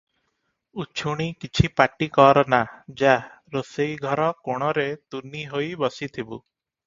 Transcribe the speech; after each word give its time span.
ଉଛୁଣି 0.83 1.25
କିଛି 1.43 1.69
ପାଟି 1.81 2.07
କର 2.15 2.43
ନା– 2.53 2.61
ଯା, 3.01 3.13
ରୋଷେଇଘର 3.57 4.27
କୋଣରେ 4.47 4.87
ତୁନି 5.17 5.45
ହୋଇ 5.53 5.69
ବସିଥିବୁ।” 5.85 6.35